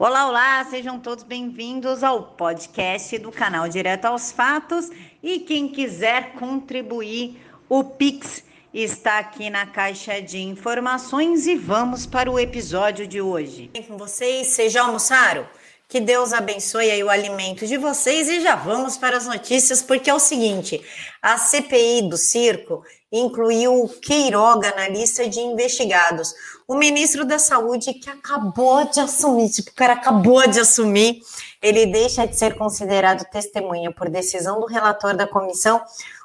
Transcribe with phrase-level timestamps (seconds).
[0.00, 4.88] Olá, olá, sejam todos bem-vindos ao podcast do canal Direto aos Fatos.
[5.20, 7.36] E quem quiser contribuir,
[7.68, 13.72] o Pix está aqui na caixa de informações e vamos para o episódio de hoje.
[13.88, 15.48] Com vocês, vocês já almoçaram?
[15.88, 20.14] Que Deus abençoe o alimento de vocês e já vamos para as notícias, porque é
[20.14, 20.80] o seguinte:
[21.20, 26.34] a CPI do circo incluiu Queiroga na lista de investigados.
[26.66, 31.20] O ministro da Saúde que acabou de assumir, tipo, o cara acabou de assumir,
[31.62, 35.80] ele deixa de ser considerado testemunha por decisão do relator da comissão,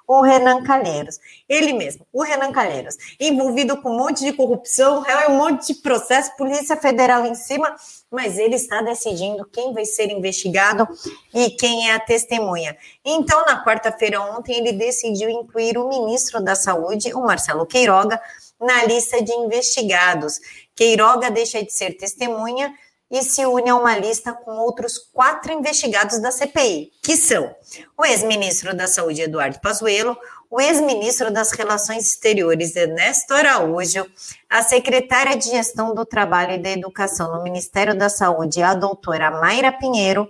[0.07, 1.19] o Renan Calheiros.
[1.47, 5.81] Ele mesmo, o Renan Calheiros, envolvido com um monte de corrupção, é um monte de
[5.81, 7.75] processo, Polícia Federal em cima,
[8.11, 10.87] mas ele está decidindo quem vai ser investigado
[11.33, 12.77] e quem é a testemunha.
[13.03, 18.21] Então, na quarta-feira ontem, ele decidiu incluir o ministro da Saúde, o Marcelo Queiroga,
[18.59, 20.39] na lista de investigados.
[20.75, 22.73] Queiroga deixa de ser testemunha
[23.09, 27.55] e se une a uma lista com outros quatro investigados da CPI, que são
[27.97, 30.17] o ex-ministro da Saúde, Eduardo Pazuello,
[30.49, 34.05] o ex-ministro das Relações Exteriores, Ernesto Araújo,
[34.49, 39.31] a secretária de Gestão do Trabalho e da Educação no Ministério da Saúde, a doutora
[39.31, 40.29] Mayra Pinheiro,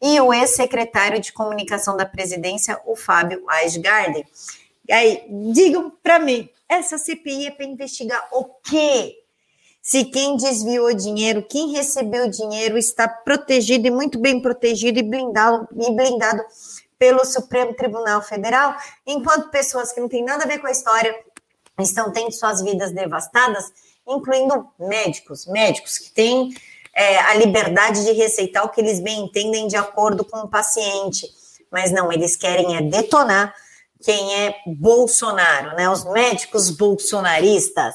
[0.00, 3.42] e o ex-secretário de Comunicação da Presidência, o Fábio.
[4.88, 9.21] E aí, digam para mim, essa CPI é para investigar o quê?
[9.82, 15.66] Se quem desviou dinheiro, quem recebeu dinheiro está protegido e muito bem protegido e blindado,
[15.72, 16.40] e blindado
[16.96, 21.12] pelo Supremo Tribunal Federal, enquanto pessoas que não têm nada a ver com a história
[21.80, 23.72] estão tendo suas vidas devastadas,
[24.06, 26.54] incluindo médicos, médicos que têm
[26.94, 31.28] é, a liberdade de receitar o que eles bem entendem de acordo com o paciente,
[31.72, 33.52] mas não, eles querem é detonar
[34.00, 35.88] quem é Bolsonaro, né?
[35.88, 37.94] Os médicos bolsonaristas.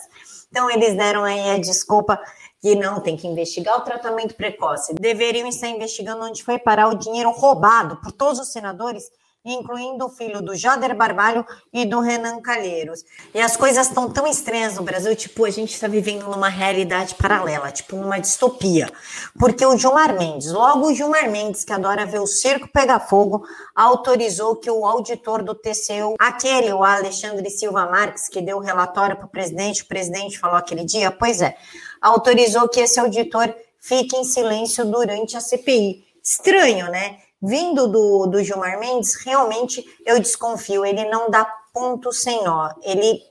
[0.49, 2.19] Então, eles deram aí a desculpa
[2.61, 4.93] que não tem que investigar o tratamento precoce.
[4.95, 9.03] Deveriam estar investigando onde foi parar o dinheiro roubado por todos os senadores
[9.53, 13.03] incluindo o filho do Jader Barbalho e do Renan Calheiros.
[13.33, 17.15] E as coisas estão tão estranhas no Brasil, tipo, a gente está vivendo numa realidade
[17.15, 18.89] paralela, tipo, numa distopia.
[19.39, 23.45] Porque o Gilmar Mendes, logo o Gilmar Mendes, que adora ver o circo pegar fogo,
[23.75, 29.15] autorizou que o auditor do TCU, aquele, o Alexandre Silva Marques, que deu o relatório
[29.15, 31.55] para o presidente, o presidente falou aquele dia, pois é,
[32.01, 36.05] autorizou que esse auditor fique em silêncio durante a CPI.
[36.21, 37.19] Estranho, né?
[37.41, 43.21] Vindo do, do Gilmar Mendes, realmente eu desconfio, ele não dá ponto sem nó, ele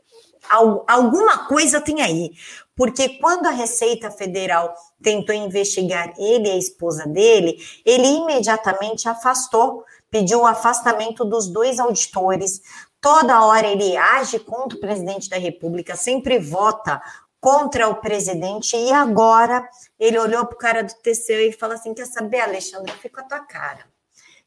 [0.86, 2.30] alguma coisa tem aí,
[2.76, 9.84] porque quando a Receita Federal tentou investigar ele e a esposa dele, ele imediatamente afastou,
[10.10, 12.60] pediu o afastamento dos dois auditores.
[13.00, 17.00] Toda hora ele age contra o presidente da República, sempre vota
[17.40, 19.66] contra o presidente, e agora
[19.98, 23.20] ele olhou para o cara do TCU e falou assim: Quer saber, Alexandre, eu fico
[23.20, 23.95] a tua cara.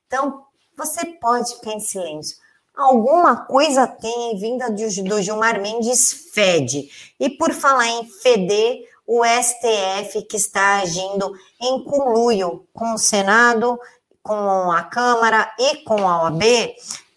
[0.09, 0.43] Então,
[0.75, 2.35] você pode ficar em silêncio.
[2.75, 6.89] Alguma coisa tem vinda do Gilmar Mendes fede.
[7.19, 11.31] E por falar em feder, o STF que está agindo
[11.61, 13.79] em conluio com o Senado,
[14.23, 16.43] com a Câmara e com a OAB,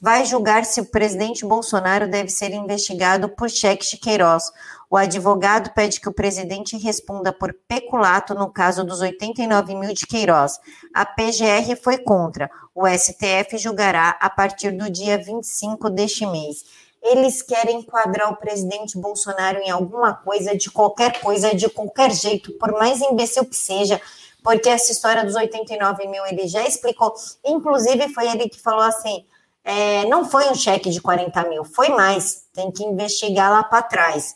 [0.02, 4.50] vai julgar se o presidente Bolsonaro deve ser investigado por cheque de Queiroz.
[4.90, 10.04] O advogado pede que o presidente responda por peculato no caso dos 89 mil de
[10.04, 10.58] Queiroz.
[10.92, 12.50] A PGR foi contra.
[12.74, 16.64] O STF julgará a partir do dia 25 deste mês.
[17.00, 22.52] Eles querem enquadrar o presidente Bolsonaro em alguma coisa, de qualquer coisa, de qualquer jeito,
[22.54, 24.00] por mais imbecil que seja,
[24.42, 27.14] porque essa história dos 89 mil ele já explicou.
[27.44, 29.24] Inclusive, foi ele que falou assim:
[29.64, 33.82] é, não foi um cheque de 40 mil, foi mais, tem que investigar lá para
[33.82, 34.34] trás.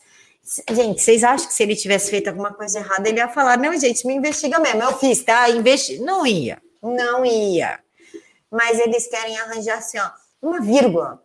[0.71, 3.77] Gente, vocês acham que se ele tivesse feito alguma coisa errada, ele ia falar: não,
[3.77, 5.49] gente, me investiga mesmo, eu fiz, tá?
[5.49, 5.99] Investi...
[5.99, 7.79] Não ia, não ia.
[8.49, 10.09] Mas eles querem arranjar assim, ó,
[10.41, 11.21] uma vírgula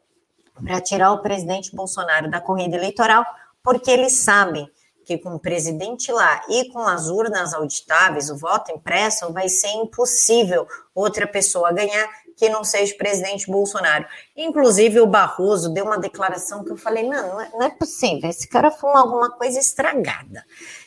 [0.64, 3.24] para tirar o presidente Bolsonaro da corrida eleitoral,
[3.62, 4.68] porque eles sabem
[5.04, 9.70] que com o presidente lá e com as urnas auditáveis, o voto impresso, vai ser
[9.70, 14.06] impossível outra pessoa ganhar que não seja o presidente Bolsonaro.
[14.36, 18.48] Inclusive, o Barroso deu uma declaração que eu falei: não, é, não é possível, esse
[18.48, 20.44] cara falou alguma coisa estragada.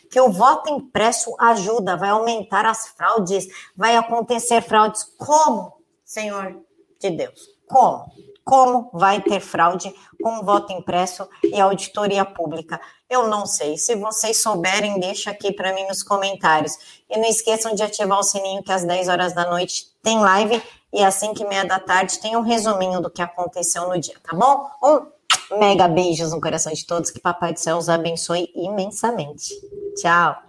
[0.09, 5.03] Que o voto impresso ajuda, vai aumentar as fraudes, vai acontecer fraudes.
[5.18, 6.62] Como, Senhor
[7.00, 7.50] de Deus?
[7.68, 8.06] Como?
[8.45, 9.91] Como vai ter fraude
[10.21, 12.80] com voto impresso e auditoria pública?
[13.09, 13.75] Eu não sei.
[13.75, 17.03] Se vocês souberem, deixa aqui para mim nos comentários.
[17.09, 20.62] E não esqueçam de ativar o sininho que às 10 horas da noite tem live
[20.93, 24.15] e às 5 e meia da tarde tem um resuminho do que aconteceu no dia,
[24.23, 24.69] tá bom?
[24.83, 25.15] Um
[25.59, 29.53] mega beijos no coração de todos, que Papai do Céu os abençoe imensamente.
[29.95, 30.35] Tchau!